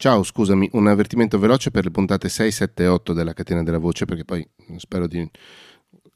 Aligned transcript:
Ciao, 0.00 0.22
scusami, 0.22 0.66
un 0.72 0.86
avvertimento 0.86 1.38
veloce 1.38 1.70
per 1.70 1.84
le 1.84 1.90
puntate 1.90 2.30
6, 2.30 2.50
7 2.50 2.84
e 2.84 2.86
8 2.86 3.12
della 3.12 3.34
catena 3.34 3.62
della 3.62 3.76
voce, 3.76 4.06
perché 4.06 4.24
poi 4.24 4.48
spero 4.78 5.06
di 5.06 5.30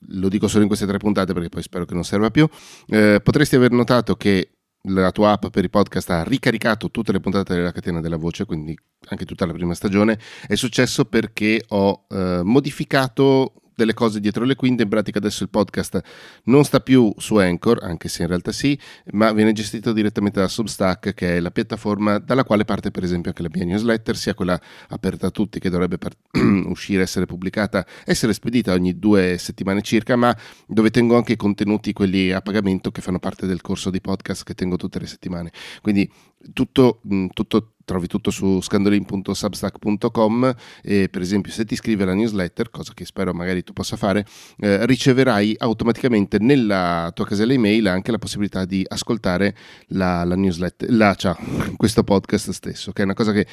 lo 0.08 0.30
dico 0.30 0.48
solo 0.48 0.62
in 0.62 0.68
queste 0.68 0.86
tre 0.86 0.96
puntate 0.96 1.34
perché 1.34 1.50
poi 1.50 1.60
spero 1.60 1.84
che 1.84 1.92
non 1.92 2.02
serva 2.02 2.30
più. 2.30 2.48
Eh, 2.86 3.20
potresti 3.22 3.56
aver 3.56 3.72
notato 3.72 4.16
che 4.16 4.52
la 4.88 5.12
tua 5.12 5.32
app 5.32 5.48
per 5.48 5.64
i 5.64 5.68
podcast 5.68 6.08
ha 6.08 6.22
ricaricato 6.22 6.90
tutte 6.90 7.12
le 7.12 7.20
puntate 7.20 7.52
della 7.52 7.72
catena 7.72 8.00
della 8.00 8.16
voce, 8.16 8.46
quindi 8.46 8.74
anche 9.08 9.26
tutta 9.26 9.44
la 9.44 9.52
prima 9.52 9.74
stagione. 9.74 10.18
È 10.46 10.54
successo 10.54 11.04
perché 11.04 11.62
ho 11.68 12.06
eh, 12.08 12.40
modificato 12.42 13.52
delle 13.74 13.94
cose 13.94 14.20
dietro 14.20 14.44
le 14.44 14.54
quinte, 14.54 14.82
in 14.82 14.88
pratica 14.88 15.18
adesso 15.18 15.42
il 15.42 15.48
podcast 15.48 16.00
non 16.44 16.64
sta 16.64 16.80
più 16.80 17.12
su 17.16 17.36
Anchor, 17.36 17.82
anche 17.82 18.08
se 18.08 18.22
in 18.22 18.28
realtà 18.28 18.52
sì, 18.52 18.78
ma 19.12 19.32
viene 19.32 19.52
gestito 19.52 19.92
direttamente 19.92 20.40
da 20.40 20.48
Substack, 20.48 21.14
che 21.14 21.36
è 21.36 21.40
la 21.40 21.50
piattaforma 21.50 22.18
dalla 22.18 22.44
quale 22.44 22.64
parte 22.64 22.90
per 22.90 23.04
esempio 23.04 23.30
anche 23.30 23.42
la 23.42 23.50
mia 23.52 23.64
newsletter, 23.64 24.16
sia 24.16 24.34
quella 24.34 24.60
aperta 24.88 25.28
a 25.28 25.30
tutti 25.30 25.58
che 25.58 25.70
dovrebbe 25.70 25.98
part- 25.98 26.18
uscire, 26.66 27.02
essere 27.02 27.26
pubblicata, 27.26 27.86
essere 28.04 28.32
spedita 28.32 28.72
ogni 28.72 28.98
due 28.98 29.36
settimane 29.38 29.82
circa, 29.82 30.16
ma 30.16 30.36
dove 30.66 30.90
tengo 30.90 31.16
anche 31.16 31.32
i 31.32 31.36
contenuti, 31.36 31.92
quelli 31.92 32.32
a 32.32 32.40
pagamento, 32.40 32.90
che 32.90 33.00
fanno 33.00 33.18
parte 33.18 33.46
del 33.46 33.60
corso 33.60 33.90
di 33.90 34.00
podcast 34.00 34.44
che 34.44 34.54
tengo 34.54 34.76
tutte 34.76 34.98
le 34.98 35.06
settimane. 35.06 35.52
Quindi 35.80 36.10
tutto, 36.52 37.00
tutto 37.32 37.73
trovi 37.84 38.06
tutto 38.06 38.30
su 38.30 38.60
scandolin.substack.com 38.60 40.54
e 40.82 41.08
per 41.08 41.22
esempio 41.22 41.52
se 41.52 41.64
ti 41.64 41.74
iscrivi 41.74 42.02
alla 42.02 42.14
newsletter, 42.14 42.70
cosa 42.70 42.92
che 42.94 43.04
spero 43.04 43.32
magari 43.32 43.62
tu 43.62 43.72
possa 43.72 43.96
fare, 43.96 44.26
eh, 44.58 44.86
riceverai 44.86 45.56
automaticamente 45.58 46.38
nella 46.38 47.10
tua 47.14 47.26
casella 47.26 47.52
email 47.52 47.86
anche 47.88 48.10
la 48.10 48.18
possibilità 48.18 48.64
di 48.64 48.84
ascoltare 48.86 49.54
la, 49.88 50.24
la 50.24 50.34
newsletter, 50.34 50.90
la, 50.92 51.14
cioè, 51.14 51.34
questo 51.76 52.02
podcast 52.02 52.50
stesso, 52.50 52.92
che 52.92 53.02
è 53.02 53.04
una 53.04 53.14
cosa 53.14 53.32
che 53.32 53.46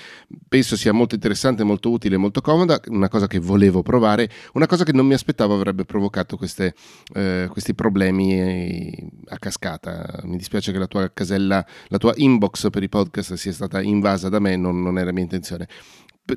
penso 0.48 0.76
sia 0.76 0.92
molto 0.94 1.16
interessante, 1.16 1.64
molto 1.64 1.90
utile, 1.90 2.18
molto 2.18 2.42
comoda, 2.42 2.80
una 2.88 3.10
cosa 3.10 3.28
che 3.28 3.40
volevo 3.40 3.82
provare, 3.82 4.30
una 4.54 4.68
cosa 4.68 4.84
che 4.84 4.94
non 4.94 5.06
mi 5.06 5.14
aspettavo 5.14 5.54
avrebbe 5.54 5.86
provocato 5.86 6.38
queste, 6.38 6.74
eh, 7.14 7.48
questi 7.52 7.74
problemi 7.74 8.34
eh, 8.34 9.10
a 9.28 9.38
cascata. 9.38 10.22
Mi 10.24 10.38
dispiace 10.38 10.72
che 10.72 10.78
la 10.78 10.88
tua 10.88 11.12
casella, 11.14 11.66
la 11.88 11.98
tua 11.98 12.14
inbox 12.16 12.70
per 12.70 12.84
i 12.84 12.90
podcast 12.90 13.34
sia 13.34 13.52
stata 13.52 13.82
invasa 13.82 14.21
casa 14.22 14.30
da 14.30 14.40
me, 14.40 14.56
non, 14.56 14.82
non 14.82 14.98
era 14.98 15.12
mia 15.12 15.24
intenzione 15.24 15.68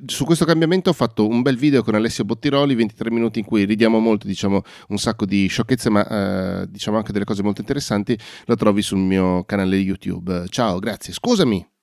su 0.07 0.25
questo 0.25 0.45
cambiamento 0.45 0.91
ho 0.91 0.95
fatto 0.95 1.29
un 1.29 1.43
bel 1.43 1.57
video 1.57 1.83
con 1.83 1.95
Alessio 1.95 2.25
Bottiroli, 2.25 2.75
23 2.75 3.11
minuti 3.11 3.39
in 3.39 3.45
cui 3.45 3.65
ridiamo 3.65 3.99
molto, 3.99 4.27
diciamo 4.27 4.63
un 4.89 4.99
sacco 4.99 5.25
di 5.27 5.47
sciocchezze, 5.47 5.91
ma 5.91 6.63
eh, 6.63 6.67
diciamo 6.69 6.97
anche 6.97 7.13
delle 7.13 7.25
cose 7.25 7.43
molto 7.43 7.61
interessanti. 7.61 8.19
Lo 8.47 8.57
trovi 8.57 8.83
sul 8.83 8.99
mio 8.99 9.45
canale 9.45 9.77
YouTube. 9.77 10.47
Ciao, 10.49 10.79
grazie. 10.79 11.13
Scusami. 11.13 11.74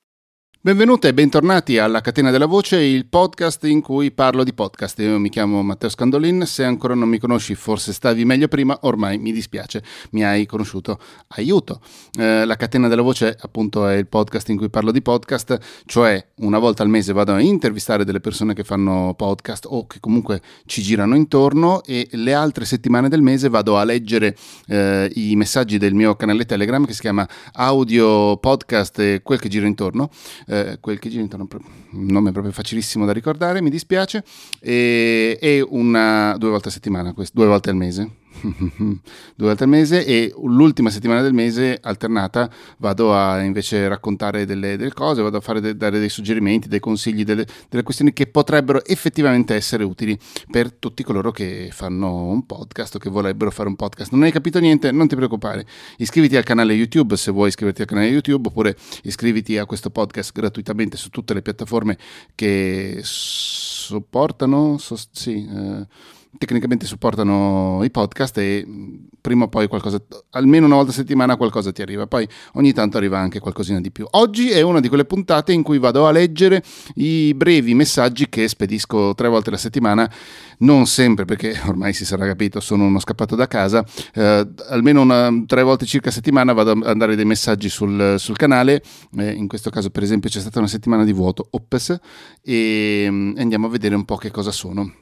Benvenute 0.63 1.07
e 1.07 1.13
bentornati 1.15 1.79
alla 1.79 2.01
Catena 2.01 2.29
della 2.29 2.45
Voce, 2.45 2.79
il 2.79 3.07
podcast 3.07 3.63
in 3.63 3.81
cui 3.81 4.11
parlo 4.11 4.43
di 4.43 4.53
podcast. 4.53 4.99
Io 4.99 5.17
mi 5.17 5.29
chiamo 5.29 5.63
Matteo 5.63 5.89
Scandolin, 5.89 6.45
se 6.45 6.63
ancora 6.63 6.93
non 6.93 7.09
mi 7.09 7.17
conosci 7.17 7.55
forse 7.55 7.93
stavi 7.93 8.25
meglio 8.25 8.47
prima, 8.47 8.77
ormai 8.83 9.17
mi 9.17 9.31
dispiace, 9.31 9.83
mi 10.11 10.23
hai 10.23 10.45
conosciuto, 10.45 10.99
aiuto. 11.29 11.81
Eh, 12.15 12.45
la 12.45 12.55
Catena 12.57 12.87
della 12.87 13.01
Voce 13.01 13.35
appunto 13.41 13.87
è 13.87 13.95
il 13.95 14.05
podcast 14.05 14.49
in 14.49 14.57
cui 14.57 14.69
parlo 14.69 14.91
di 14.91 15.01
podcast, 15.01 15.57
cioè 15.87 16.23
una 16.41 16.59
volta 16.59 16.83
al 16.83 16.89
mese 16.89 17.11
vado 17.11 17.33
a 17.33 17.41
intervistare 17.41 18.05
delle 18.05 18.19
persone 18.19 18.53
che 18.53 18.63
fanno 18.63 19.15
podcast 19.17 19.65
o 19.67 19.87
che 19.87 19.99
comunque 19.99 20.43
ci 20.67 20.83
girano 20.83 21.15
intorno 21.15 21.83
e 21.83 22.07
le 22.11 22.35
altre 22.35 22.65
settimane 22.65 23.09
del 23.09 23.23
mese 23.23 23.49
vado 23.49 23.79
a 23.79 23.83
leggere 23.83 24.37
eh, 24.67 25.11
i 25.15 25.35
messaggi 25.35 25.79
del 25.79 25.95
mio 25.95 26.15
canale 26.15 26.45
Telegram 26.45 26.85
che 26.85 26.93
si 26.93 27.01
chiama 27.01 27.27
Audio 27.53 28.37
Podcast 28.37 28.99
e 28.99 29.21
quel 29.23 29.39
che 29.39 29.49
gira 29.49 29.65
intorno 29.65 30.11
eh, 30.51 30.77
quel 30.81 30.99
che 30.99 31.07
intorno, 31.07 31.47
un 31.91 32.05
nome 32.07 32.33
proprio 32.33 32.51
facilissimo 32.51 33.05
da 33.05 33.13
ricordare, 33.13 33.61
mi 33.61 33.69
dispiace, 33.69 34.23
e, 34.59 35.37
e 35.39 35.61
una, 35.61 36.35
due 36.37 36.49
volte 36.49 36.67
a 36.67 36.71
settimana, 36.71 37.13
due 37.31 37.45
volte 37.45 37.69
al 37.69 37.77
mese, 37.77 38.09
due 38.41 38.99
volte 39.35 39.63
al 39.63 39.69
mese 39.69 40.05
e 40.05 40.33
l'ultima 40.43 40.89
settimana 40.89 41.21
del 41.21 41.33
mese 41.33 41.79
alternata 41.81 42.49
vado 42.77 43.15
a 43.15 43.41
invece 43.41 43.87
raccontare 43.87 44.45
delle, 44.45 44.77
delle 44.77 44.93
cose, 44.93 45.21
vado 45.21 45.41
a 45.43 45.59
de, 45.59 45.75
dare 45.75 45.99
dei 45.99 46.09
suggerimenti, 46.09 46.67
dei 46.67 46.79
consigli, 46.79 47.23
delle, 47.23 47.45
delle, 47.69 47.83
questioni 47.83 48.13
che 48.13 48.27
potrebbero 48.27 48.83
effettivamente 48.85 49.55
essere 49.55 49.83
utili 49.83 50.17
per 50.49 50.71
tutti 50.73 51.03
coloro 51.03 51.31
che 51.31 51.69
fanno 51.71 52.25
un 52.25 52.45
podcast 52.45 52.95
o 52.95 52.99
che 52.99 53.09
vorrebbero 53.09 53.51
fare 53.51 53.69
un 53.69 53.75
podcast. 53.75 54.11
Non 54.11 54.23
hai 54.23 54.31
capito 54.31 54.59
niente? 54.59 54.91
Non 54.91 55.07
ti 55.07 55.15
preoccupare. 55.15 55.65
Iscriviti 55.97 56.35
al 56.35 56.43
canale 56.43 56.73
YouTube 56.73 57.15
se 57.17 57.31
vuoi 57.31 57.49
iscriverti 57.49 57.81
al 57.81 57.87
canale 57.87 58.07
YouTube 58.07 58.47
oppure 58.47 58.75
iscriviti 59.03 59.57
a 59.57 59.65
questo 59.65 59.89
podcast 59.89 60.31
gratuitamente 60.33 60.97
su 60.97 61.09
tutte 61.09 61.33
le 61.33 61.41
piattaforme 61.41 61.97
che 62.35 62.99
supportano, 63.03 64.77
so, 64.77 64.95
sì, 65.11 65.47
eh, 65.47 65.87
tecnicamente 66.37 66.85
supportano 66.85 67.81
i 67.83 67.91
podcast 67.91 68.37
e 68.37 68.63
mm, 68.65 68.95
prima 69.21 69.45
o 69.45 69.47
poi 69.47 69.67
qualcosa, 69.67 70.01
almeno 70.31 70.65
una 70.65 70.75
volta 70.75 70.91
a 70.91 70.93
settimana 70.93 71.35
qualcosa 71.35 71.71
ti 71.71 71.81
arriva, 71.81 72.07
poi 72.07 72.27
ogni 72.53 72.73
tanto 72.73 72.97
arriva 72.97 73.19
anche 73.19 73.39
qualcosina 73.39 73.79
di 73.79 73.91
più. 73.91 74.05
Oggi 74.11 74.49
è 74.49 74.61
una 74.61 74.79
di 74.79 74.87
quelle 74.87 75.05
puntate 75.05 75.53
in 75.53 75.61
cui 75.61 75.77
vado 75.77 76.07
a 76.07 76.11
leggere 76.11 76.63
i 76.95 77.33
brevi 77.35 77.73
messaggi 77.73 78.29
che 78.29 78.47
spedisco 78.47 79.13
tre 79.13 79.27
volte 79.27 79.49
alla 79.49 79.57
settimana, 79.57 80.11
non 80.59 80.87
sempre 80.87 81.25
perché 81.25 81.59
ormai 81.67 81.93
si 81.93 82.05
sarà 82.05 82.25
capito 82.25 82.59
sono 82.59 82.85
uno 82.85 82.99
scappato 82.99 83.35
da 83.35 83.47
casa, 83.47 83.85
eh, 84.13 84.47
almeno 84.69 85.01
una, 85.01 85.31
tre 85.45 85.63
volte 85.63 85.85
circa 85.85 86.09
a 86.09 86.13
settimana 86.13 86.53
vado 86.53 86.71
a 86.71 86.75
mandare 86.75 87.15
dei 87.15 87.25
messaggi 87.25 87.69
sul, 87.69 88.15
sul 88.17 88.37
canale, 88.37 88.81
eh, 89.17 89.31
in 89.31 89.47
questo 89.47 89.69
caso 89.69 89.89
per 89.89 90.03
esempio 90.03 90.29
c'è 90.29 90.39
stata 90.39 90.59
una 90.59 90.67
settimana 90.67 91.03
di 91.03 91.13
vuoto, 91.13 91.47
ops, 91.51 91.99
e 92.41 93.07
mm, 93.09 93.37
andiamo 93.37 93.67
a 93.67 93.69
vedere 93.69 93.95
un 93.95 94.05
po' 94.05 94.15
che 94.15 94.31
cosa 94.31 94.51
sono 94.51 95.00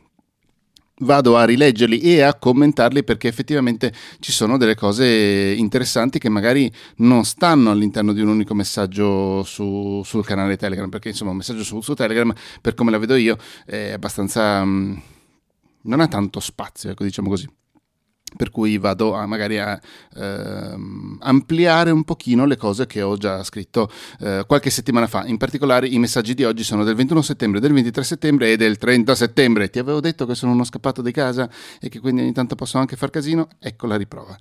vado 1.00 1.38
a 1.38 1.46
rileggerli 1.46 2.00
e 2.00 2.22
a 2.22 2.34
commentarli 2.34 3.04
perché 3.04 3.28
effettivamente 3.28 3.94
ci 4.20 4.32
sono 4.32 4.58
delle 4.58 4.76
cose 4.76 5.54
interessanti 5.58 6.20
che 6.20 6.30
magari 6.30 6.72
non 6.98 7.24
stanno 7.24 7.72
all'interno 7.72 8.14
di 8.14 8.22
un 8.22 8.30
unico 8.30 8.54
messaggio 8.54 9.44
su, 9.44 10.02
sul 10.04 10.26
canale 10.26 10.58
Telegram, 10.58 10.90
perché 10.90 11.10
insomma 11.10 11.32
un 11.32 11.38
messaggio 11.38 11.64
su, 11.64 11.82
su, 11.82 11.94
Telegram, 11.94 12.34
per 12.62 12.74
come 12.74 12.92
la 12.92 12.98
vedo 12.98 13.16
io, 13.16 13.38
è 13.66 13.92
abbastanza... 13.92 14.64
Mm, 14.64 14.98
non 15.82 16.02
ha 16.02 16.08
tanto 16.08 16.40
spazio, 16.40 16.90
ecco 16.90 17.04
diciamo 17.04 17.30
così 17.30 17.48
per 18.36 18.52
cui 18.52 18.78
vado 18.78 19.14
a 19.14 19.26
magari 19.26 19.60
a 19.60 19.80
ehm, 20.16 21.18
ampliare 21.22 21.92
un 21.92 22.04
pochino 22.04 22.46
le 22.46 22.58
cose 22.58 22.86
che 22.86 23.02
ho 23.02 23.18
già 23.18 23.44
scritto 23.44 23.90
eh, 24.20 24.44
qualche 24.48 24.70
settimana 24.70 25.08
fa. 25.08 25.26
In 25.26 25.38
particolare 25.38 25.88
i 25.88 26.00
messaggi 26.00 26.34
di 26.34 26.44
oggi 26.44 26.64
sono 26.64 26.84
del 26.84 26.96
21 26.96 27.22
settembre, 27.22 27.60
del 27.60 27.74
23 27.74 28.04
settembre 28.04 28.52
e 28.52 28.58
del 28.58 28.78
30 28.78 29.16
settembre. 29.16 29.70
Ti 29.70 29.80
avevo 29.80 30.00
detto 30.00 30.26
che 30.26 30.36
sono 30.36 30.52
uno 30.52 30.64
scappato 30.64 31.02
di 31.02 31.12
casa 31.12 31.50
e 31.80 31.90
che 31.90 32.00
quindi 32.00 32.22
ogni 32.22 32.34
tanto 32.34 32.56
posso 32.56 32.78
anche 32.78 32.96
far 32.96 33.10
casino? 33.10 33.48
Ecco 33.60 33.88
la 33.88 33.96
riprova. 33.96 34.38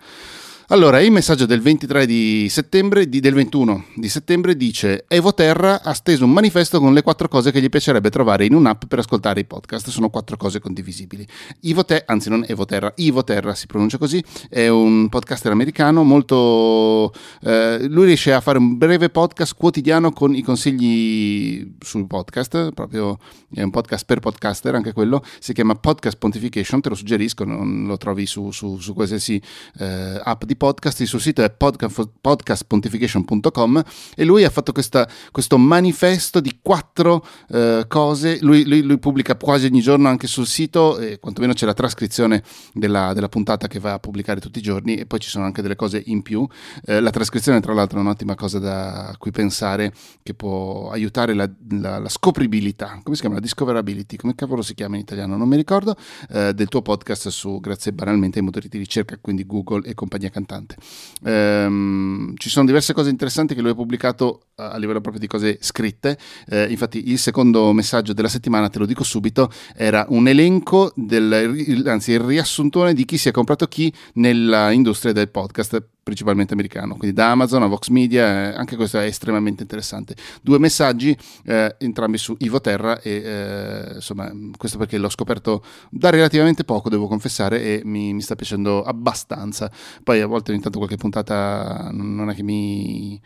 Allora, 0.71 1.01
il 1.01 1.11
messaggio 1.11 1.47
del 1.47 1.63
23 1.63 2.05
di 2.05 2.47
settembre, 2.51 3.09
di, 3.09 3.21
del 3.21 3.33
21 3.33 3.87
di 3.95 4.09
settembre 4.11 4.55
dice 4.55 5.07
Evo 5.09 5.33
Terra 5.33 5.81
ha 5.83 5.95
steso 5.95 6.27
un 6.27 6.31
manifesto 6.31 6.79
con 6.79 6.93
le 6.93 7.01
quattro 7.01 7.27
cose 7.27 7.51
che 7.51 7.63
gli 7.63 7.71
piacerebbe 7.71 8.11
trovare 8.11 8.45
in 8.45 8.53
un'app 8.53 8.83
per 8.87 8.99
ascoltare 8.99 9.41
i 9.41 9.47
podcast. 9.47 9.89
Sono 9.89 10.11
quattro 10.11 10.37
cose 10.37 10.61
condivisibili. 10.61 11.27
Ivo 11.61 11.87
Te, 11.87 12.03
anzi 12.05 12.29
non 12.29 12.45
Evo 12.47 12.67
Terra, 12.67 12.93
Ivo 12.97 13.25
Terra 13.25 13.55
si 13.55 13.67
pronuncia 13.67 13.97
così, 13.97 14.23
è 14.51 14.69
un 14.69 15.09
podcaster 15.09 15.51
americano 15.51 16.03
molto... 16.03 17.15
Eh, 17.41 17.87
lui 17.89 18.05
riesce 18.05 18.35
a 18.35 18.43
fare 18.43 18.59
un 18.59 18.77
breve 18.77 19.09
podcast 19.09 19.55
quotidiano 19.57 20.13
con 20.13 20.35
i 20.35 20.43
consigli 20.43 21.77
sul 21.81 22.07
podcast, 22.07 22.73
proprio 22.73 23.19
è 23.55 23.63
un 23.63 23.71
podcast 23.71 24.05
per 24.05 24.21
podcaster 24.21 24.75
anche 24.75 24.93
quello, 24.93 25.25
si 25.39 25.55
chiama 25.55 25.77
Podcast 25.77 26.19
Pontification, 26.19 26.83
te 26.83 26.91
lo 26.91 26.95
suggerisco, 26.95 27.45
non 27.45 27.87
lo 27.87 27.97
trovi 27.97 28.27
su, 28.27 28.51
su, 28.51 28.79
su 28.79 28.93
qualsiasi 28.93 29.41
eh, 29.79 30.21
app 30.23 30.45
di 30.45 30.57
podcast, 30.59 31.01
il 31.01 31.07
suo 31.07 31.19
sito 31.19 31.43
è 31.43 31.51
podcastpontification.com 31.51 33.83
e 34.15 34.25
lui 34.25 34.45
ha 34.45 34.51
fatto 34.51 34.73
questa, 34.73 35.09
questo 35.31 35.57
manifesto 35.57 36.41
di 36.41 36.59
quattro 36.61 37.25
eh, 37.49 37.87
cose, 37.89 38.37
lui, 38.43 38.67
lui, 38.67 38.83
lui, 38.83 38.99
pubblica 38.99 39.35
quasi 39.37 39.65
ogni 39.67 39.81
giorno 39.81 40.09
anche 40.09 40.27
sul 40.27 40.47
sito, 40.47 40.99
e 40.99 41.19
quantomeno 41.19 41.55
c'è 41.55 41.65
la 41.65 41.73
trascrizione 41.73 42.43
della, 42.75 43.15
della, 43.15 43.31
puntata 43.31 43.69
che 43.69 43.79
va 43.79 43.95
a 43.95 43.99
pubblicare 43.99 44.41
tutti 44.41 44.59
i 44.59 44.63
giorni 44.63 44.97
e 44.97 45.07
poi 45.07 45.21
ci 45.21 45.31
sono 45.31 45.45
anche 45.45 45.63
delle 45.63 45.77
cose 45.77 46.03
in 46.07 46.23
più. 46.23 46.45
Eh, 46.85 47.01
la 47.01 47.11
trascrizione 47.11 47.61
tra 47.61 47.73
l'altro 47.73 47.99
è 47.99 48.01
un'ottima 48.03 48.35
cosa 48.35 48.59
da 48.59 49.15
cui 49.19 49.31
pensare 49.31 49.93
che 50.23 50.35
può 50.35 50.91
aiutare 50.91 51.35
la, 51.35 51.49
la, 51.71 51.99
la 51.99 52.09
scopribilità, 52.09 52.99
come 53.03 53.15
si 53.15 53.21
chiama? 53.21 53.37
La 53.37 53.43
discoverability, 53.43 54.17
come 54.17 54.35
cavolo 54.35 54.63
si 54.63 54.75
chiama 54.75 54.97
in 54.97 55.03
italiano? 55.03 55.37
Non 55.37 55.49
mi 55.49 55.57
ricordo, 55.57 55.95
eh, 56.31 56.53
del 56.53 56.69
tuo 56.69 56.83
podcast 56.83 57.29
su, 57.29 57.61
grazie 57.61 57.93
banalmente 57.93 58.39
ai 58.39 58.45
motori 58.45 58.69
di 58.69 58.79
ricerca, 58.79 59.17
quindi 59.21 59.47
Google 59.47 59.87
e 59.87 59.95
compagnia 59.95 60.31
cantante 60.31 60.48
cantante. 60.49 60.77
Ehm, 61.25 62.35
ci 62.37 62.49
sono 62.49 62.65
diverse 62.65 62.95
cose 62.95 63.11
interessanti 63.11 63.55
che 63.55 63.61
lui 63.61 63.71
ha 63.71 63.75
pubblicato 63.75 64.41
a 64.57 64.77
livello 64.79 65.01
proprio 65.01 65.21
di 65.21 65.27
cose 65.29 65.59
scritte. 65.61 66.19
Eh, 66.49 66.67
infatti, 66.71 67.11
il 67.11 67.19
secondo 67.19 67.73
messaggio 67.73 68.15
della 68.15 68.29
settimana, 68.29 68.69
te 68.69 68.79
lo 68.79 68.87
dico 68.87 69.05
subito, 69.05 69.51
era 69.77 70.07
un 70.09 70.27
elenco, 70.27 70.93
del, 70.97 71.83
anzi, 71.87 72.13
il 72.13 72.21
riassuntone 72.21 72.95
di 72.95 73.05
chi 73.05 73.19
si 73.19 73.29
è 73.29 73.33
comprato 73.33 73.67
chi 73.67 73.93
nella 74.15 74.71
industria 74.71 75.13
del 75.13 75.29
podcast 75.29 75.87
principalmente 76.09 76.55
americano, 76.55 76.97
quindi 76.97 77.15
da 77.15 77.31
Amazon 77.31 77.65
a 77.65 77.67
Vox 77.67 77.89
Media, 77.89 78.53
eh, 78.53 78.57
anche 78.57 78.77
questo 78.77 78.99
è 78.99 79.05
estremamente 79.05 79.61
interessante. 79.61 80.17
Due 80.41 80.59
messaggi, 80.59 81.15
eh, 81.45 81.77
entrambi 81.79 82.17
su 82.17 82.35
Ivo 82.39 82.63
Terra 82.63 82.99
e 83.03 83.11
eh, 83.11 83.93
insomma 83.97 84.33
questo 84.57 84.79
perché 84.79 84.97
l'ho 84.97 85.11
scoperto 85.11 85.63
da 85.91 86.09
relativamente 86.09 86.65
poco, 86.65 86.89
devo 86.89 87.09
confessare, 87.09 87.61
e 87.61 87.83
mi, 87.85 88.15
mi 88.15 88.23
sta 88.23 88.35
piacendo 88.37 88.83
abbastanza. 88.83 89.71
Poi 90.03 90.23
a 90.23 90.27
volte 90.27 90.53
ogni 90.53 90.63
tanto 90.63 90.79
qualche 90.79 90.97
puntata 90.97 91.91
non 91.93 92.31
è 92.31 92.35
che 92.35 92.43
mi 92.43 93.21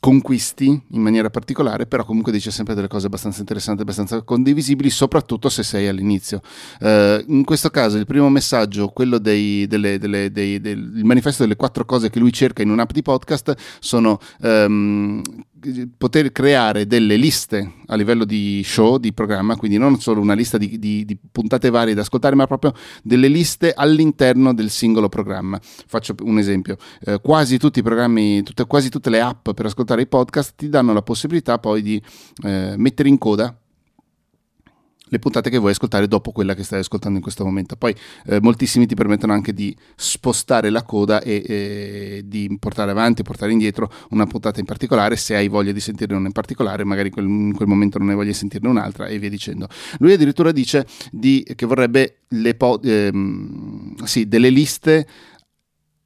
conquisti 0.00 0.82
in 0.92 1.02
maniera 1.02 1.28
particolare, 1.28 1.86
però 1.86 2.04
comunque 2.04 2.32
dice 2.32 2.50
sempre 2.50 2.74
delle 2.74 2.88
cose 2.88 3.06
abbastanza 3.06 3.40
interessanti, 3.40 3.82
abbastanza 3.82 4.22
condivisibili, 4.22 4.88
soprattutto 4.88 5.50
se 5.50 5.62
sei 5.62 5.86
all'inizio. 5.88 6.40
Uh, 6.80 7.22
in 7.26 7.44
questo 7.44 7.68
caso 7.68 7.98
il 7.98 8.06
primo 8.06 8.30
messaggio, 8.30 8.88
quello 8.88 9.18
dei, 9.18 9.66
delle, 9.66 9.98
delle, 9.98 10.32
dei, 10.32 10.58
del 10.58 11.02
manifesto 11.04 11.42
delle 11.42 11.54
quattro 11.54 11.84
cose 11.84 12.08
che 12.08 12.18
lui 12.18 12.32
cerca 12.32 12.62
in 12.62 12.70
un'app 12.70 12.90
di 12.92 13.02
podcast, 13.02 13.54
sono 13.78 14.18
um, 14.40 15.22
poter 15.96 16.32
creare 16.32 16.86
delle 16.86 17.16
liste 17.16 17.72
a 17.86 17.96
livello 17.96 18.24
di 18.24 18.62
show, 18.64 18.98
di 18.98 19.12
programma, 19.12 19.56
quindi 19.56 19.78
non 19.78 20.00
solo 20.00 20.20
una 20.20 20.34
lista 20.34 20.58
di, 20.58 20.78
di, 20.78 21.04
di, 21.04 21.18
puntate 21.30 21.70
varie 21.70 21.94
da 21.94 22.00
ascoltare, 22.00 22.34
ma 22.34 22.46
proprio 22.46 22.72
delle 23.02 23.28
liste 23.28 23.72
all'interno 23.72 24.54
del 24.54 24.70
singolo 24.70 25.08
programma. 25.08 25.58
Faccio 25.62 26.14
un 26.22 26.38
esempio: 26.38 26.76
eh, 27.04 27.20
quasi 27.20 27.58
tutti 27.58 27.80
i 27.80 27.82
programmi, 27.82 28.42
tutte, 28.42 28.66
quasi 28.66 28.88
tutte 28.88 29.10
le 29.10 29.20
app 29.20 29.50
per 29.50 29.66
ascoltare 29.66 30.02
i 30.02 30.06
podcast 30.06 30.54
ti 30.56 30.68
danno 30.68 30.92
la 30.92 31.02
possibilità 31.02 31.58
poi 31.58 31.82
di 31.82 32.02
eh, 32.44 32.74
mettere 32.76 33.08
in 33.08 33.18
coda 33.18 33.54
le 35.10 35.18
puntate 35.18 35.50
che 35.50 35.58
vuoi 35.58 35.72
ascoltare 35.72 36.06
dopo 36.06 36.30
quella 36.32 36.54
che 36.54 36.62
stai 36.62 36.80
ascoltando 36.80 37.16
in 37.16 37.22
questo 37.22 37.44
momento. 37.44 37.76
Poi 37.76 37.94
eh, 38.26 38.40
moltissimi 38.40 38.86
ti 38.86 38.94
permettono 38.94 39.32
anche 39.32 39.52
di 39.52 39.76
spostare 39.96 40.70
la 40.70 40.82
coda 40.82 41.20
e, 41.20 41.42
e 41.46 42.22
di 42.24 42.56
portare 42.58 42.92
avanti 42.92 43.22
portare 43.22 43.52
indietro 43.52 43.92
una 44.10 44.26
puntata 44.26 44.60
in 44.60 44.66
particolare 44.66 45.16
se 45.16 45.34
hai 45.34 45.48
voglia 45.48 45.72
di 45.72 45.80
sentirne 45.80 46.16
una 46.16 46.26
in 46.26 46.32
particolare, 46.32 46.84
magari 46.84 47.10
quel, 47.10 47.26
in 47.26 47.54
quel 47.54 47.68
momento 47.68 47.98
non 47.98 48.08
hai 48.08 48.14
voglia 48.14 48.30
di 48.30 48.34
sentirne 48.34 48.68
un'altra 48.68 49.06
e 49.06 49.18
via 49.18 49.28
dicendo. 49.28 49.68
Lui 49.98 50.12
addirittura 50.12 50.52
dice 50.52 50.86
di, 51.10 51.46
che 51.54 51.66
vorrebbe 51.66 52.20
po- 52.56 52.80
ehm, 52.82 53.96
sì, 54.04 54.28
delle 54.28 54.50
liste 54.50 55.06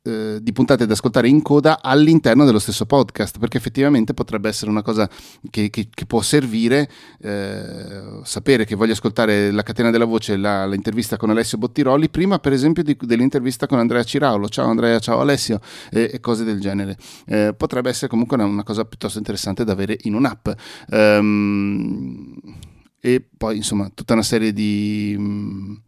eh, 0.07 0.39
di 0.43 0.53
puntate 0.53 0.85
da 0.85 0.93
ascoltare 0.93 1.29
in 1.29 1.41
coda 1.41 1.81
all'interno 1.81 2.45
dello 2.45 2.59
stesso 2.59 2.85
podcast, 2.85 3.39
perché 3.39 3.57
effettivamente 3.57 4.13
potrebbe 4.13 4.51
essere 4.51 4.71
una 4.71 4.83
cosa 4.83 5.09
che, 5.51 5.71
che, 5.71 5.89
che 5.91 6.05
può 6.05 6.21
servire 6.21 6.91
eh, 7.23 8.21
sapere 8.23 8.67
che 8.67 8.75
voglio 8.75 8.93
ascoltare 8.93 9.51
la 9.51 9.63
catena 9.63 9.91
della 9.91 10.05
voce, 10.05 10.37
la, 10.37 10.67
l'intervista 10.67 11.17
con 11.17 11.31
Alessio 11.31 11.57
Bottiroli, 11.57 12.11
prima 12.11 12.39
per 12.39 12.53
esempio 12.53 12.83
di, 12.83 12.97
dell'intervista 13.01 13.67
con 13.67 13.79
Andrea 13.79 14.05
Ciraulo. 14.05 14.49
Ciao 14.51 14.69
Andrea, 14.69 14.99
ciao 14.99 15.21
Alessio, 15.21 15.61
e, 15.91 16.11
e 16.13 16.21
cose 16.21 16.45
del 16.45 16.61
genere. 16.61 16.99
Eh, 17.27 17.55
potrebbe 17.57 17.89
essere 17.89 18.09
comunque 18.09 18.37
una, 18.37 18.45
una, 18.45 18.63
cosa 18.63 18.85
piuttosto 18.85 19.17
interessante 19.17 19.65
da 19.65 19.73
avere 19.73 19.97
in 20.03 20.15
un'app. 20.15 20.49
Um, 20.91 22.35
e 23.01 23.27
poi 23.35 23.57
insomma 23.57 23.91
tutta 23.95 24.13
una 24.13 24.23
serie 24.23 24.53
di... 24.53 25.17
Mh, 25.19 25.83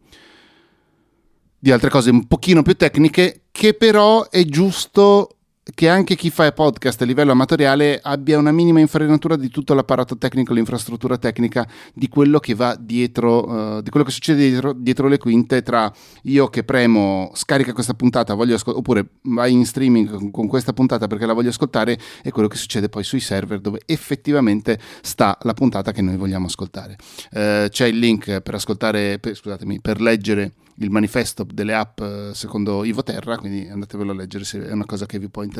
di 1.59 1.71
altre 1.71 1.89
cose 1.89 2.11
un 2.11 2.27
pochino 2.27 2.61
più 2.61 2.75
tecniche 2.75 3.46
che 3.57 3.73
però 3.73 4.29
è 4.29 4.43
giusto 4.45 5.36
che 5.73 5.89
anche 5.89 6.15
chi 6.15 6.29
fa 6.29 6.51
podcast 6.51 7.01
a 7.01 7.05
livello 7.05 7.31
amatoriale 7.31 7.99
abbia 8.01 8.37
una 8.37 8.51
minima 8.51 8.79
infarinatura 8.79 9.35
di 9.35 9.49
tutto 9.49 9.73
l'apparato 9.73 10.17
tecnico, 10.17 10.53
l'infrastruttura 10.53 11.17
tecnica 11.17 11.67
di 11.93 12.07
quello 12.07 12.39
che 12.39 12.53
va 12.53 12.77
dietro, 12.79 13.77
uh, 13.77 13.81
di 13.81 13.89
quello 13.89 14.05
che 14.05 14.11
succede 14.11 14.49
dietro, 14.49 14.73
dietro, 14.73 15.07
le 15.07 15.17
quinte 15.17 15.61
tra 15.61 15.91
io 16.23 16.47
che 16.47 16.63
premo 16.63 17.31
scarica 17.33 17.73
questa 17.73 17.93
puntata 17.93 18.33
ascol- 18.33 18.75
oppure 18.75 19.07
vai 19.23 19.51
in 19.51 19.65
streaming 19.65 20.09
con, 20.09 20.31
con, 20.31 20.47
questa 20.47 20.73
puntata 20.73 21.07
perché 21.07 21.25
la 21.25 21.33
voglio 21.33 21.49
ascoltare 21.49 21.97
e 22.23 22.31
quello 22.31 22.47
che 22.47 22.57
succede 22.57 22.89
poi 22.89 23.03
sui 23.03 23.19
server 23.19 23.59
dove 23.59 23.81
effettivamente 23.85 24.79
sta 25.01 25.37
la 25.41 25.53
puntata 25.53 25.91
che 25.91 26.01
noi 26.01 26.17
vogliamo 26.17 26.45
ascoltare. 26.47 26.95
Uh, 27.31 27.67
c'è 27.69 27.87
il 27.87 27.99
link 27.99 28.41
per 28.41 28.55
ascoltare, 28.55 29.19
per, 29.19 29.35
scusatemi, 29.35 29.81
per 29.81 30.01
leggere 30.01 30.53
il 30.79 30.91
manifesto 30.91 31.45
delle 31.51 31.73
app 31.73 31.99
eh, 32.01 32.31
secondo 32.33 32.83
Ivo 32.83 33.03
Terra, 33.03 33.37
quindi 33.37 33.67
andatevelo 33.67 34.11
a 34.11 34.15
leggere 34.15 34.43
se 34.43 34.67
è 34.67 34.71
una 34.71 34.85
cosa 34.85 35.05
che 35.05 35.19
vi 35.19 35.29
può 35.29 35.41
interessare. 35.41 35.56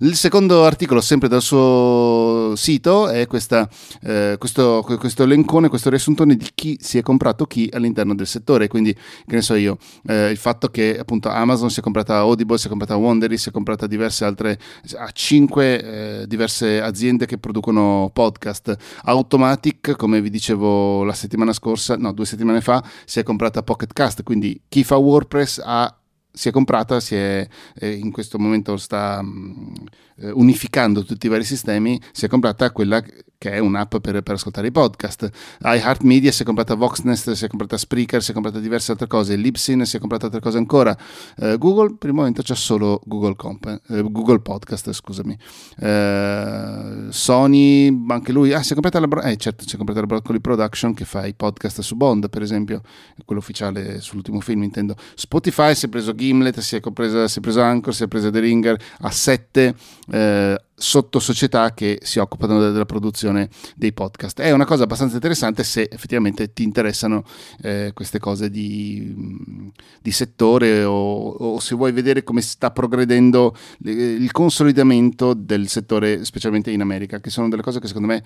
Il 0.00 0.16
secondo 0.16 0.64
articolo, 0.64 1.00
sempre 1.00 1.28
dal 1.28 1.42
suo 1.42 2.54
sito, 2.56 3.08
è 3.08 3.26
questa, 3.26 3.68
eh, 4.02 4.36
questo, 4.38 4.84
questo 4.98 5.22
elencone, 5.22 5.68
questo 5.68 5.90
riassuntone 5.90 6.36
di 6.36 6.48
chi 6.54 6.76
si 6.80 6.98
è 6.98 7.02
comprato 7.02 7.46
chi 7.46 7.68
all'interno 7.72 8.14
del 8.14 8.26
settore, 8.26 8.68
quindi 8.68 8.92
che 8.92 9.34
ne 9.34 9.42
so 9.42 9.54
io, 9.54 9.78
eh, 10.06 10.30
il 10.30 10.36
fatto 10.36 10.68
che 10.68 10.98
appunto 10.98 11.28
Amazon 11.28 11.70
si 11.70 11.80
è 11.80 11.82
comprata 11.82 12.16
Audible, 12.16 12.58
si 12.58 12.66
è 12.66 12.68
comprata 12.68 12.96
Wondery, 12.96 13.36
si 13.36 13.48
è 13.48 13.52
comprata 13.52 13.86
diverse 13.86 14.24
altre, 14.24 14.58
a 14.96 15.10
cinque 15.12 16.22
eh, 16.22 16.26
diverse 16.26 16.80
aziende 16.80 17.26
che 17.26 17.38
producono 17.38 18.10
podcast. 18.12 18.76
Automatic, 19.04 19.96
come 19.96 20.20
vi 20.20 20.30
dicevo 20.30 21.04
la 21.04 21.12
settimana 21.12 21.52
scorsa, 21.52 21.96
no, 21.96 22.12
due 22.12 22.26
settimane 22.26 22.60
fa, 22.60 22.82
si 23.04 23.20
è 23.20 23.22
comprata 23.22 23.62
Pocket 23.62 23.92
Cast, 23.92 24.22
quindi 24.22 24.60
chi 24.68 24.84
fa 24.84 24.96
WordPress 24.96 25.60
ha 25.64 25.94
si 26.34 26.48
è 26.48 26.52
comprata, 26.52 26.98
si 26.98 27.14
è, 27.14 27.46
eh, 27.78 27.92
in 27.92 28.10
questo 28.10 28.38
momento 28.38 28.76
sta 28.76 29.22
mh, 29.22 29.28
mm, 29.28 30.30
unificando 30.34 31.04
tutti 31.04 31.26
i 31.26 31.28
vari 31.28 31.44
sistemi, 31.44 32.00
si 32.10 32.24
è 32.24 32.28
comprata 32.28 32.72
quella 32.72 33.00
che 33.44 33.50
è 33.50 33.58
un'app 33.58 33.96
per, 33.96 34.22
per 34.22 34.34
ascoltare 34.34 34.68
i 34.68 34.72
podcast. 34.72 35.30
iHeartMedia 35.60 36.32
si 36.32 36.40
è 36.40 36.44
comprata 36.46 36.74
Voxnest, 36.74 37.32
si 37.32 37.44
è 37.44 37.48
comprata 37.48 37.76
Spreaker, 37.76 38.22
si 38.22 38.30
è 38.30 38.32
comprata 38.32 38.58
diverse 38.58 38.92
altre 38.92 39.06
cose, 39.06 39.36
Libsyn 39.36 39.84
si 39.84 39.98
è 39.98 40.00
comprata 40.00 40.24
altre 40.24 40.40
cose 40.40 40.56
ancora. 40.56 40.96
Eh, 41.36 41.58
Google 41.58 41.94
per 41.98 42.08
il 42.08 42.14
momento 42.14 42.40
c'è 42.40 42.54
solo 42.54 43.02
Google, 43.04 43.36
Comp, 43.36 43.66
eh, 43.66 44.02
Google 44.02 44.40
Podcast, 44.40 44.90
scusami. 44.92 45.36
Eh, 45.78 47.06
Sony, 47.10 48.04
anche 48.08 48.32
lui, 48.32 48.54
ah, 48.54 48.62
si 48.62 48.72
è 48.72 48.74
comprata 48.74 48.98
la, 48.98 49.22
eh, 49.24 49.36
certo, 49.36 49.68
si 49.68 49.74
è 49.74 49.76
comprata 49.76 50.00
la 50.00 50.06
Broccoli 50.06 50.40
Production 50.40 50.94
che 50.94 51.04
fa 51.04 51.26
i 51.26 51.34
podcast 51.34 51.82
su 51.82 51.96
Bond, 51.96 52.30
per 52.30 52.40
esempio, 52.40 52.80
quello 53.26 53.42
ufficiale 53.42 54.00
sull'ultimo 54.00 54.40
film, 54.40 54.62
intendo. 54.62 54.96
Spotify 55.14 55.74
si 55.74 55.84
è 55.84 55.88
preso 55.90 56.14
Gimlet, 56.14 56.60
si 56.60 56.76
è, 56.76 56.80
compresa, 56.80 57.28
si 57.28 57.40
è 57.40 57.42
preso 57.42 57.60
Anchor, 57.60 57.94
si 57.94 58.04
è 58.04 58.08
preso 58.08 58.30
The 58.30 58.40
Ringer, 58.40 58.82
a 59.00 59.10
7 59.10 59.74
eh, 60.12 60.58
sotto 60.76 61.20
società 61.20 61.72
che 61.72 61.98
si 62.02 62.18
occupano 62.18 62.58
della 62.58 62.84
produzione 62.84 63.48
dei 63.76 63.92
podcast. 63.92 64.40
È 64.40 64.50
una 64.50 64.64
cosa 64.64 64.84
abbastanza 64.84 65.14
interessante 65.14 65.62
se 65.62 65.88
effettivamente 65.90 66.52
ti 66.52 66.62
interessano 66.62 67.24
eh, 67.62 67.92
queste 67.94 68.18
cose 68.18 68.50
di, 68.50 69.72
di 70.02 70.10
settore 70.10 70.84
o, 70.84 71.28
o, 71.28 71.60
se 71.60 71.74
vuoi 71.74 71.92
vedere 71.92 72.24
come 72.24 72.40
sta 72.40 72.70
progredendo 72.70 73.54
il 73.84 74.30
consolidamento 74.32 75.34
del 75.34 75.68
settore, 75.68 76.24
specialmente 76.24 76.70
in 76.70 76.80
America, 76.80 77.20
che 77.20 77.30
sono 77.30 77.48
delle 77.48 77.62
cose 77.62 77.80
che 77.80 77.86
secondo 77.86 78.08
me 78.08 78.24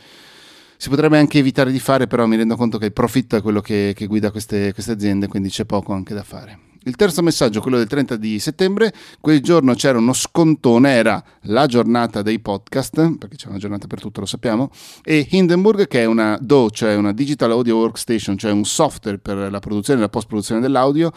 si 0.76 0.88
potrebbe 0.88 1.18
anche 1.18 1.38
evitare 1.38 1.72
di 1.72 1.80
fare, 1.80 2.06
però 2.06 2.26
mi 2.26 2.36
rendo 2.36 2.56
conto 2.56 2.78
che 2.78 2.86
il 2.86 2.92
profitto 2.92 3.36
è 3.36 3.42
quello 3.42 3.60
che, 3.60 3.92
che 3.96 4.06
guida 4.06 4.30
queste, 4.30 4.72
queste 4.72 4.92
aziende, 4.92 5.26
quindi 5.26 5.48
c'è 5.48 5.64
poco 5.64 5.92
anche 5.92 6.14
da 6.14 6.22
fare. 6.22 6.67
Il 6.84 6.96
terzo 6.96 7.22
messaggio, 7.22 7.60
quello 7.60 7.76
del 7.76 7.86
30 7.86 8.16
di 8.16 8.38
settembre, 8.38 8.92
quel 9.20 9.40
giorno 9.40 9.74
c'era 9.74 9.98
uno 9.98 10.12
scontone, 10.12 10.92
era 10.92 11.22
la 11.42 11.66
giornata 11.66 12.22
dei 12.22 12.40
podcast, 12.40 13.16
perché 13.18 13.36
c'è 13.36 13.48
una 13.48 13.58
giornata 13.58 13.86
per 13.86 14.00
tutto, 14.00 14.20
lo 14.20 14.26
sappiamo, 14.26 14.70
e 15.02 15.26
Hindenburg, 15.30 15.86
che 15.86 16.02
è 16.02 16.04
una 16.04 16.38
DAW, 16.40 16.70
cioè 16.70 16.94
una 16.94 17.12
Digital 17.12 17.50
Audio 17.50 17.76
Workstation, 17.76 18.38
cioè 18.38 18.52
un 18.52 18.64
software 18.64 19.18
per 19.18 19.50
la 19.50 19.58
produzione 19.58 19.98
e 19.98 20.02
la 20.02 20.08
post-produzione 20.08 20.60
dell'audio, 20.60 21.12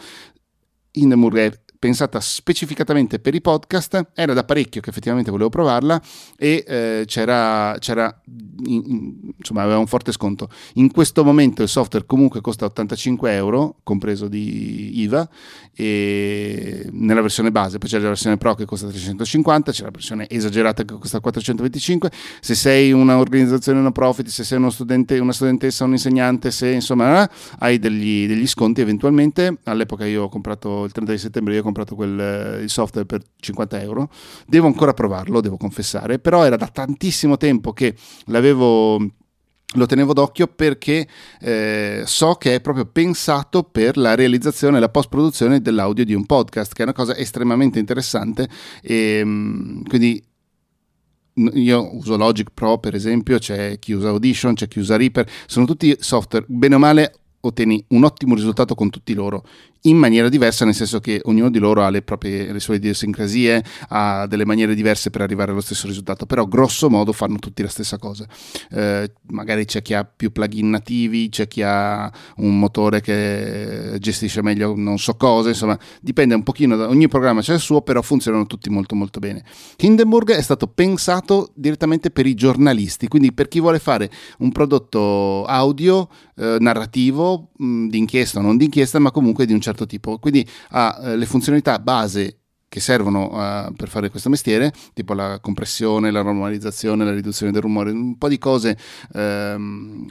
Hindenburg 0.92 1.36
è 1.38 1.60
pensata 1.82 2.20
specificatamente 2.20 3.18
per 3.18 3.34
i 3.34 3.40
podcast, 3.40 4.10
era 4.14 4.34
da 4.34 4.44
parecchio 4.44 4.80
che 4.80 4.90
effettivamente 4.90 5.32
volevo 5.32 5.48
provarla 5.48 6.00
e 6.38 6.62
eh, 6.64 7.02
c'era, 7.06 7.74
c'era 7.80 8.20
in, 8.66 8.82
in, 8.86 9.32
insomma 9.36 9.62
aveva 9.62 9.78
un 9.78 9.88
forte 9.88 10.12
sconto. 10.12 10.48
In 10.74 10.92
questo 10.92 11.24
momento 11.24 11.60
il 11.64 11.68
software 11.68 12.06
comunque 12.06 12.40
costa 12.40 12.66
85 12.66 13.34
euro, 13.34 13.78
compreso 13.82 14.28
di 14.28 15.00
IVA, 15.00 15.28
nella 15.74 17.20
versione 17.20 17.50
base, 17.50 17.78
poi 17.78 17.88
c'è 17.88 17.98
la 17.98 18.08
versione 18.08 18.36
Pro 18.36 18.54
che 18.54 18.64
costa 18.64 18.86
350, 18.86 19.72
c'è 19.72 19.82
la 19.82 19.90
versione 19.90 20.28
esagerata 20.28 20.84
che 20.84 20.94
costa 20.96 21.18
425. 21.18 22.12
Se 22.40 22.54
sei 22.54 22.92
un'organizzazione 22.92 23.80
no 23.80 23.90
profit, 23.90 24.28
se 24.28 24.44
sei 24.44 24.58
uno 24.58 24.70
studente, 24.70 25.18
una 25.18 25.32
studentessa, 25.32 25.82
un 25.82 25.92
insegnante, 25.92 26.52
se 26.52 26.68
insomma 26.68 27.28
hai 27.58 27.80
degli, 27.80 28.28
degli 28.28 28.46
sconti 28.46 28.82
eventualmente, 28.82 29.58
all'epoca 29.64 30.06
io 30.06 30.24
ho 30.24 30.28
comprato 30.28 30.84
il 30.84 30.92
30 30.92 31.10
di 31.10 31.18
settembre, 31.18 31.54
io 31.54 31.60
ho 31.60 31.62
comprato 31.62 31.71
quel, 31.94 32.18
eh, 32.18 32.62
il 32.62 32.70
software 32.70 33.06
per 33.06 33.22
50 33.38 33.80
euro. 33.80 34.10
Devo 34.46 34.66
ancora 34.66 34.94
provarlo, 34.94 35.40
devo 35.40 35.56
confessare, 35.56 36.18
però 36.18 36.44
era 36.44 36.56
da 36.56 36.68
tantissimo 36.68 37.36
tempo 37.36 37.72
che 37.72 37.94
l'avevo 38.26 38.98
lo 39.74 39.86
tenevo 39.86 40.12
d'occhio 40.12 40.48
perché 40.48 41.08
eh, 41.40 42.02
so 42.04 42.34
che 42.34 42.56
è 42.56 42.60
proprio 42.60 42.84
pensato 42.84 43.62
per 43.62 43.96
la 43.96 44.14
realizzazione 44.14 44.76
e 44.76 44.80
la 44.80 44.88
post 44.88 45.08
produzione 45.08 45.60
dell'audio 45.60 46.04
di 46.04 46.14
un 46.14 46.26
podcast, 46.26 46.74
che 46.74 46.80
è 46.80 46.84
una 46.84 46.92
cosa 46.92 47.16
estremamente 47.16 47.78
interessante. 47.78 48.48
E, 48.82 48.94
ehm, 49.20 49.82
quindi 49.84 50.22
io 51.34 51.96
uso 51.96 52.16
Logic 52.16 52.50
Pro 52.52 52.78
per 52.78 52.94
esempio, 52.94 53.38
c'è 53.38 53.78
chi 53.78 53.92
usa 53.92 54.08
Audition, 54.08 54.54
c'è 54.54 54.68
chi 54.68 54.78
usa 54.78 54.96
Reaper, 54.96 55.28
sono 55.46 55.64
tutti 55.64 55.96
software, 55.98 56.44
bene 56.48 56.74
o 56.74 56.78
male 56.78 57.14
ottieni 57.44 57.84
un 57.88 58.04
ottimo 58.04 58.34
risultato 58.34 58.74
con 58.74 58.90
tutti 58.90 59.14
loro. 59.14 59.44
In 59.82 59.96
maniera 59.96 60.28
diversa, 60.28 60.64
nel 60.64 60.74
senso 60.74 61.00
che 61.00 61.20
ognuno 61.24 61.50
di 61.50 61.58
loro 61.58 61.82
ha 61.82 61.90
le 61.90 62.02
proprie 62.02 62.52
le 62.52 62.60
sue 62.60 62.76
idiosincrasie, 62.76 63.64
ha 63.88 64.26
delle 64.26 64.44
maniere 64.44 64.74
diverse 64.74 65.10
per 65.10 65.22
arrivare 65.22 65.50
allo 65.50 65.60
stesso 65.60 65.86
risultato, 65.86 66.26
però 66.26 66.46
grosso 66.46 66.88
modo 66.90 67.12
fanno 67.12 67.38
tutti 67.38 67.62
la 67.62 67.68
stessa 67.68 67.98
cosa. 67.98 68.26
Eh, 68.70 69.12
magari 69.28 69.64
c'è 69.64 69.82
chi 69.82 69.94
ha 69.94 70.04
più 70.04 70.30
plugin 70.30 70.70
nativi, 70.70 71.28
c'è 71.28 71.48
chi 71.48 71.62
ha 71.62 72.12
un 72.36 72.58
motore 72.58 73.00
che 73.00 73.96
gestisce 73.98 74.42
meglio 74.42 74.74
non 74.76 74.98
so 74.98 75.14
cosa, 75.14 75.48
insomma, 75.48 75.78
dipende 76.00 76.34
un 76.34 76.42
pochino 76.42 76.76
da 76.76 76.88
ogni 76.88 77.08
programma 77.08 77.40
c'è 77.40 77.54
il 77.54 77.60
suo, 77.60 77.82
però 77.82 78.02
funzionano 78.02 78.46
tutti 78.46 78.70
molto 78.70 78.94
molto 78.94 79.18
bene. 79.18 79.44
Hindenburg 79.78 80.32
è 80.32 80.42
stato 80.42 80.66
pensato 80.68 81.50
direttamente 81.54 82.10
per 82.10 82.26
i 82.26 82.34
giornalisti, 82.34 83.08
quindi 83.08 83.32
per 83.32 83.48
chi 83.48 83.60
vuole 83.60 83.78
fare 83.78 84.10
un 84.38 84.52
prodotto 84.52 85.44
audio 85.44 86.08
eh, 86.36 86.56
narrativo, 86.60 87.50
mh, 87.56 87.88
d'inchiesta 87.88 88.38
o 88.38 88.42
non 88.42 88.56
d'inchiesta, 88.56 88.98
ma 88.98 89.10
comunque 89.10 89.46
di 89.46 89.52
un 89.52 89.60
certo 89.60 89.71
tipo. 89.86 90.18
Quindi 90.18 90.46
ha 90.70 91.00
eh, 91.02 91.16
le 91.16 91.26
funzionalità 91.26 91.78
base 91.78 92.38
che 92.72 92.80
servono 92.80 93.26
uh, 93.26 93.74
per 93.74 93.90
fare 93.90 94.08
questo 94.08 94.30
mestiere, 94.30 94.72
tipo 94.94 95.12
la 95.12 95.40
compressione, 95.40 96.10
la 96.10 96.22
normalizzazione, 96.22 97.04
la 97.04 97.12
riduzione 97.12 97.52
del 97.52 97.60
rumore, 97.60 97.90
un 97.90 98.16
po' 98.16 98.28
di 98.28 98.38
cose 98.38 98.78
ehm, 99.12 100.06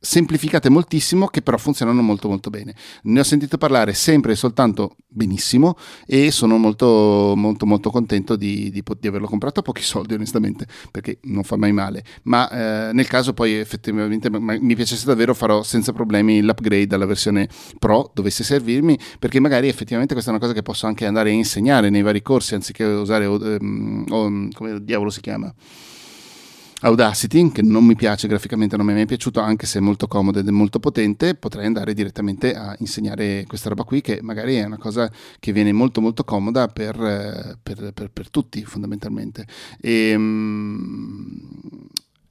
semplificate 0.00 0.70
moltissimo 0.70 1.26
che 1.26 1.42
però 1.42 1.58
funzionano 1.58 2.00
molto 2.00 2.28
molto 2.28 2.48
bene. 2.48 2.74
Ne 3.02 3.20
ho 3.20 3.24
sentito 3.24 3.58
parlare 3.58 3.92
sempre 3.92 4.32
e 4.32 4.36
soltanto 4.36 4.96
benissimo 5.12 5.76
e 6.06 6.30
sono 6.30 6.56
molto 6.56 7.34
molto 7.36 7.66
molto 7.66 7.90
contento 7.90 8.36
di, 8.36 8.70
di, 8.70 8.82
di 8.98 9.08
averlo 9.08 9.26
comprato 9.26 9.60
a 9.60 9.62
pochi 9.62 9.82
soldi 9.82 10.14
onestamente 10.14 10.66
perché 10.90 11.18
non 11.22 11.42
fa 11.42 11.56
mai 11.56 11.72
male 11.72 12.04
ma 12.22 12.48
eh, 12.88 12.92
nel 12.92 13.08
caso 13.08 13.32
poi 13.32 13.54
effettivamente 13.54 14.30
mi 14.30 14.74
piacesse 14.76 15.04
davvero 15.06 15.34
farò 15.34 15.64
senza 15.64 15.92
problemi 15.92 16.40
l'upgrade 16.40 16.94
alla 16.94 17.06
versione 17.06 17.48
pro 17.78 18.10
dovesse 18.14 18.44
servirmi 18.44 18.96
perché 19.18 19.40
magari 19.40 19.66
effettivamente 19.66 20.12
questa 20.12 20.30
è 20.30 20.34
una 20.34 20.42
cosa 20.42 20.54
che 20.54 20.62
posso 20.62 20.86
anche 20.86 21.06
andare 21.06 21.30
a 21.30 21.32
insegnare 21.32 21.90
nei 21.90 22.02
vari 22.02 22.22
corsi 22.22 22.54
anziché 22.54 22.84
usare 22.84 23.26
um, 23.26 24.04
um, 24.08 24.50
come 24.52 24.82
diavolo 24.84 25.10
si 25.10 25.20
chiama 25.20 25.52
Audacity, 26.80 27.52
che 27.52 27.62
non 27.62 27.84
mi 27.84 27.94
piace 27.94 28.26
graficamente, 28.26 28.76
non 28.76 28.86
mi 28.86 28.92
è 28.92 28.94
mai 28.94 29.06
piaciuto, 29.06 29.40
anche 29.40 29.66
se 29.66 29.78
è 29.78 29.82
molto 29.82 30.06
comodo 30.06 30.38
ed 30.38 30.48
è 30.48 30.50
molto 30.50 30.78
potente, 30.78 31.34
potrei 31.34 31.66
andare 31.66 31.92
direttamente 31.92 32.54
a 32.54 32.74
insegnare 32.78 33.44
questa 33.46 33.68
roba 33.68 33.84
qui, 33.84 34.00
che 34.00 34.20
magari 34.22 34.56
è 34.56 34.64
una 34.64 34.78
cosa 34.78 35.10
che 35.38 35.52
viene 35.52 35.72
molto 35.72 36.00
molto 36.00 36.24
comoda 36.24 36.68
per, 36.68 37.58
per, 37.62 37.92
per, 37.92 38.10
per 38.10 38.30
tutti 38.30 38.64
fondamentalmente. 38.64 39.46
E, 39.80 40.14
um, 40.14 41.38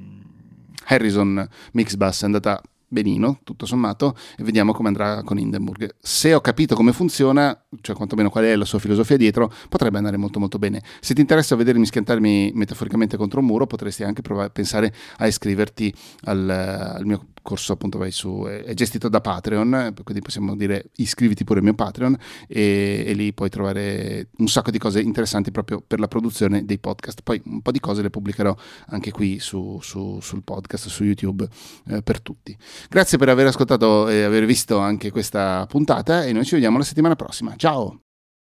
Harrison 0.87 1.47
Mix 1.73 1.95
Bus 1.95 2.23
è 2.23 2.25
andata 2.25 2.61
benino, 2.95 3.41
tutto 3.43 3.67
sommato, 3.67 4.17
e 4.37 4.45
vediamo 4.45 4.73
come 4.73 4.89
andrà 4.89 5.23
con 5.25 5.37
Hindenburg. 5.37 5.97
Se 6.01 6.33
ho 6.33 6.41
capito 6.41 6.77
come 6.77 6.93
funziona, 6.93 7.65
cioè 7.81 7.97
quantomeno 7.97 8.31
qual 8.31 8.45
è 8.45 8.55
la 8.55 8.65
sua 8.65 8.79
filosofia 8.79 9.17
dietro, 9.17 9.53
potrebbe 9.69 9.99
andare 9.99 10.17
molto 10.17 10.39
molto 10.39 10.59
bene. 10.59 10.81
Se 11.01 11.13
ti 11.13 11.21
interessa 11.21 11.57
vedermi 11.57 11.85
schiantarmi 11.85 12.53
metaforicamente 12.55 13.17
contro 13.17 13.41
un 13.41 13.47
muro, 13.47 13.67
potresti 13.67 14.05
anche 14.05 14.23
provare, 14.23 14.51
pensare 14.51 14.95
a 15.19 15.27
iscriverti 15.27 15.93
al, 16.23 16.49
al 16.49 17.05
mio 17.05 17.27
corso 17.45 17.75
appunto 17.75 17.99
vai 17.99 18.11
su, 18.11 18.45
è 18.49 18.73
gestito 18.75 19.09
da 19.09 19.21
Patreon, 19.21 19.93
quindi 20.03 20.23
possiamo 20.23 20.57
dire 20.57 20.87
iscriviti 20.97 21.45
pure 21.45 21.59
al 21.59 21.65
mio 21.65 21.75
Patreon 21.75 22.17
e, 22.49 23.05
e, 23.07 23.13
lì 23.13 23.33
puoi 23.33 23.51
trovare 23.51 24.31
un 24.39 24.49
sacco 24.49 24.71
di 24.71 24.79
cose 24.79 25.01
interessanti 25.01 25.51
proprio 25.51 25.85
per 25.87 26.01
la 26.01 26.09
produzione 26.09 26.65
dei 26.65 26.79
podcast. 26.79 27.21
Poi 27.23 27.41
un 27.45 27.63
po' 27.63 27.71
di 27.71 27.81
cose 27.81 28.03
le 28.03 28.11
pubblicherò 28.11 28.57
anche 28.87 29.13
qui 29.13 29.39
su, 29.39 29.79
su, 29.83 30.19
sul 30.21 30.43
podcast, 30.43 30.89
su 30.89 31.05
YouTube 31.05 31.47
eh, 31.89 32.03
per 32.03 32.21
tutti. 32.21 32.57
Grazie 32.89 33.19
per 33.19 33.29
aver 33.29 33.47
ascoltato 33.47 34.09
e 34.09 34.23
aver 34.23 34.47
visto 34.47 34.79
anche 34.79 35.11
questa 35.11 35.67
puntata 35.69 36.25
e 36.25 36.33
noi 36.33 36.45
ci 36.45 36.55
vediamo 36.55 36.79
la 36.79 36.85
settimana 36.85 37.15
prossima. 37.15 37.55
Ciao! 37.57 38.04